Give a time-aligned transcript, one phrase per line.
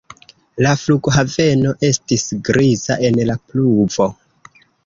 [0.65, 4.13] La flughaveno estis griza en la pluvo.